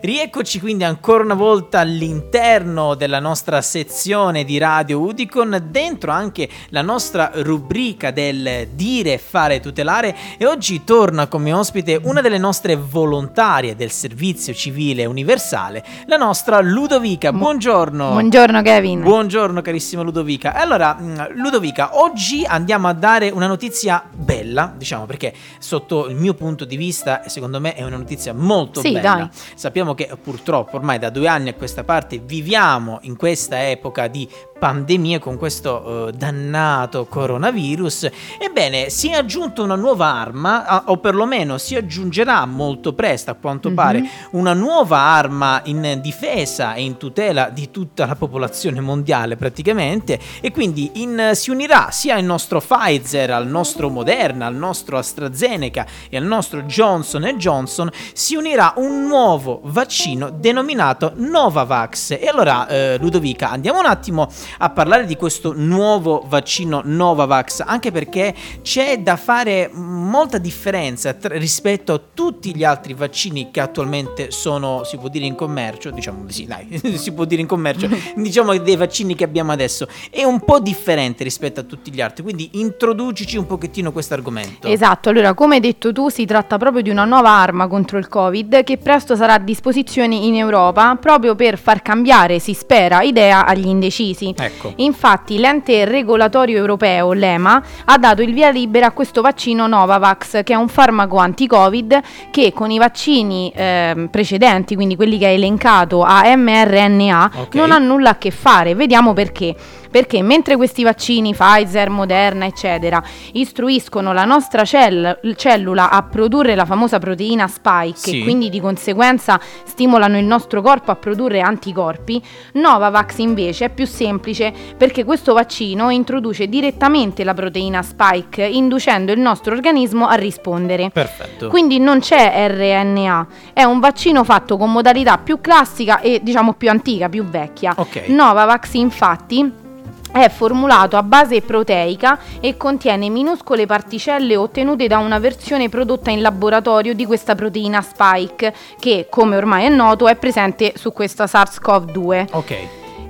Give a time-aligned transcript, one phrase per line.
[0.00, 6.82] Rieccoci quindi ancora una volta all'interno della nostra sezione di Radio Udicon, dentro anche la
[6.82, 13.74] nostra rubrica del dire, fare, tutelare e oggi torna come ospite una delle nostre volontarie
[13.74, 17.32] del servizio civile universale, la nostra Ludovica.
[17.32, 18.10] Buongiorno.
[18.10, 19.00] Buongiorno Kevin.
[19.00, 20.52] Buongiorno carissima Ludovica.
[20.52, 26.34] Allora, mm, Ludovica, oggi andiamo a dare una notizia bella, diciamo perché sotto il mio
[26.34, 29.14] punto di vista, secondo me è una notizia molto sì, bella.
[29.14, 29.28] Dai.
[29.54, 34.28] Sappiamo che purtroppo ormai da due anni a questa parte viviamo in questa epoca di
[34.58, 38.10] pandemia con questo uh, dannato coronavirus.
[38.38, 43.68] Ebbene, si è aggiunta una nuova arma, o perlomeno si aggiungerà molto presto, a quanto
[43.68, 43.76] mm-hmm.
[43.76, 44.02] pare,
[44.32, 50.18] una nuova arma in difesa e in tutela di tutta la popolazione mondiale praticamente.
[50.40, 55.86] E quindi in, si unirà sia il nostro Pfizer al nostro Moderna, al nostro AstraZeneca
[56.08, 62.12] e al nostro Johnson Johnson, si unirà un nuovo vaccino denominato Novavax.
[62.12, 67.90] E allora, eh, Ludovica, andiamo un attimo a parlare di questo nuovo vaccino Novavax, anche
[67.90, 74.30] perché c'è da fare molta differenza tra, rispetto a tutti gli altri vaccini che attualmente
[74.30, 77.88] sono, si può dire in commercio, diciamo di sì, dai, si può dire in commercio,
[78.16, 82.22] diciamo dei vaccini che abbiamo adesso, è un po' differente rispetto a tutti gli altri,
[82.22, 84.68] quindi introducici un pochettino questo argomento.
[84.68, 88.08] Esatto, allora come hai detto tu si tratta proprio di una nuova arma contro il
[88.08, 93.46] Covid che presto sarà a disposizione in Europa proprio per far cambiare, si spera, idea
[93.46, 94.34] agli indecisi.
[94.38, 94.72] Ecco.
[94.76, 100.52] Infatti l'ente regolatorio europeo, l'EMA, ha dato il via libera a questo vaccino Novavax, che
[100.52, 106.02] è un farmaco anti-Covid che con i vaccini eh, precedenti, quindi quelli che hai elencato
[106.02, 107.60] a mRNA, okay.
[107.60, 108.74] non ha nulla a che fare.
[108.74, 109.54] Vediamo perché.
[109.96, 113.02] Perché mentre questi vaccini, Pfizer, Moderna, eccetera,
[113.32, 118.20] istruiscono la nostra cell- cellula a produrre la famosa proteina spike sì.
[118.20, 123.86] e quindi di conseguenza stimolano il nostro corpo a produrre anticorpi, Novavax invece è più
[123.86, 130.90] semplice perché questo vaccino introduce direttamente la proteina spike inducendo il nostro organismo a rispondere.
[130.90, 131.48] Perfetto.
[131.48, 136.68] Quindi non c'è RNA, è un vaccino fatto con modalità più classica e diciamo più
[136.68, 137.72] antica, più vecchia.
[137.74, 138.12] Okay.
[138.12, 139.64] Novavax infatti
[140.12, 146.20] è formulato a base proteica e contiene minuscole particelle ottenute da una versione prodotta in
[146.20, 152.28] laboratorio di questa proteina spike che, come ormai è noto, è presente su questa SARS-CoV-2.
[152.32, 152.56] Ok.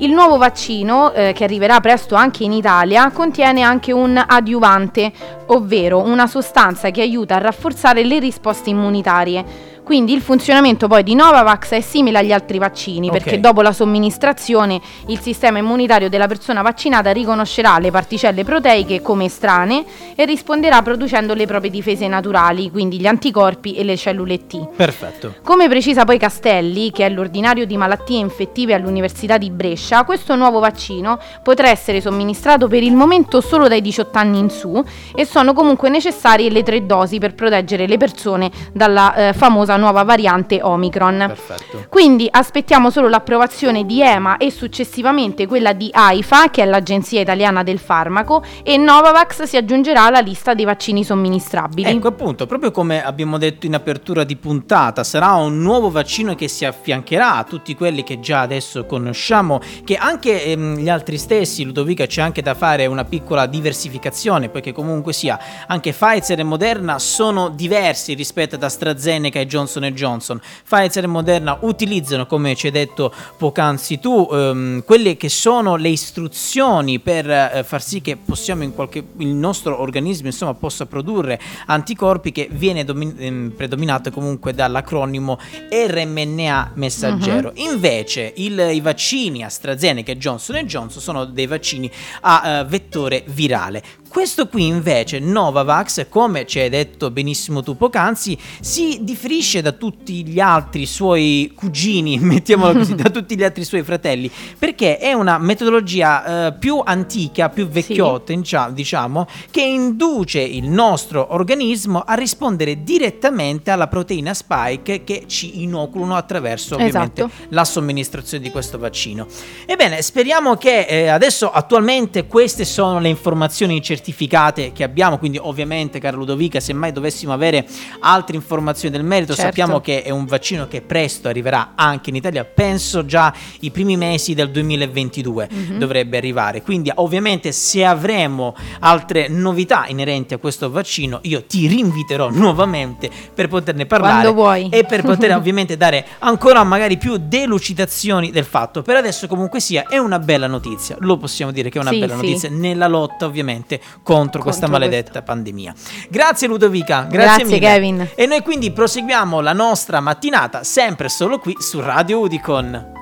[0.00, 5.10] Il nuovo vaccino, eh, che arriverà presto anche in Italia, contiene anche un adiuvante,
[5.46, 9.77] ovvero una sostanza che aiuta a rafforzare le risposte immunitarie.
[9.88, 13.20] Quindi il funzionamento poi di Novavax è simile agli altri vaccini okay.
[13.20, 19.24] perché dopo la somministrazione il sistema immunitario della persona vaccinata riconoscerà le particelle proteiche come
[19.24, 19.82] estranee
[20.14, 24.68] e risponderà producendo le proprie difese naturali, quindi gli anticorpi e le cellule T.
[24.76, 25.36] Perfetto.
[25.42, 30.58] Come precisa poi Castelli, che è l'ordinario di malattie infettive all'Università di Brescia, questo nuovo
[30.58, 34.84] vaccino potrà essere somministrato per il momento solo dai 18 anni in su
[35.14, 40.02] e sono comunque necessarie le tre dosi per proteggere le persone dalla eh, famosa nuova
[40.02, 41.24] variante Omicron.
[41.26, 41.86] Perfetto.
[41.88, 47.62] Quindi aspettiamo solo l'approvazione di EMA e successivamente quella di AIFA, che è l'Agenzia Italiana
[47.62, 51.88] del Farmaco, e Novavax si aggiungerà alla lista dei vaccini somministrabili.
[51.88, 56.48] Ecco appunto, proprio come abbiamo detto in apertura di puntata, sarà un nuovo vaccino che
[56.48, 61.64] si affiancherà a tutti quelli che già adesso conosciamo, che anche ehm, gli altri stessi,
[61.64, 66.98] Ludovica, c'è anche da fare una piccola diversificazione, perché comunque sia, anche Pfizer e Moderna
[66.98, 70.40] sono diversi rispetto ad AstraZeneca e Johnson Johnson Johnson.
[70.66, 75.88] Pfizer e Moderna utilizzano, come ci hai detto poc'anzi tu, ehm, quelle che sono le
[75.90, 81.40] istruzioni per eh, far sì che possiamo in qualche, il nostro organismo insomma, possa produrre
[81.66, 85.38] anticorpi che viene domin- ehm, predominato comunque dall'acronimo
[85.70, 87.52] RMNA messaggero.
[87.54, 87.70] Uh-huh.
[87.70, 91.90] Invece il, i vaccini AstraZeneca e Johnson Johnson sono dei vaccini
[92.22, 93.82] a uh, vettore virale.
[94.08, 100.26] Questo qui invece, Novavax, come ci hai detto benissimo tu poc'anzi, si differisce da tutti
[100.26, 105.36] gli altri suoi cugini, mettiamolo così, da tutti gli altri suoi fratelli, perché è una
[105.36, 108.72] metodologia eh, più antica, più vecchiotta, sì.
[108.72, 116.16] diciamo, che induce il nostro organismo a rispondere direttamente alla proteina spike che ci inoculano
[116.16, 117.44] attraverso ovviamente esatto.
[117.50, 119.26] la somministrazione di questo vaccino.
[119.66, 125.38] Ebbene, speriamo che eh, adesso attualmente queste sono le informazioni certificate certificate che abbiamo, quindi
[125.40, 127.66] ovviamente cara Ludovica, se mai dovessimo avere
[128.00, 129.48] altre informazioni del merito, Certo.
[129.50, 133.96] sappiamo che è un vaccino che presto arriverà anche in Italia, penso già i primi
[133.96, 135.78] mesi del 2022 Mhm.
[135.78, 136.62] dovrebbe arrivare.
[136.62, 143.48] Quindi ovviamente se avremo altre novità inerenti a questo vaccino, io ti rinviterò nuovamente per
[143.48, 144.68] poterne parlare vuoi.
[144.70, 148.82] e per poter ovviamente dare ancora magari più delucidazioni del fatto.
[148.82, 151.98] Per adesso comunque sia è una bella notizia, lo possiamo dire che è una Sì,
[151.98, 152.20] bella sì.
[152.20, 155.74] notizia nella lotta ovviamente contro, questa Contro maledetta pandemia.
[156.08, 157.58] Grazie Ludovica, grazie, Grazie, mille.
[157.58, 158.10] Kevin.
[158.14, 162.97] E noi quindi proseguiamo la nostra mattinata sempre solo qui su Radio Udicon.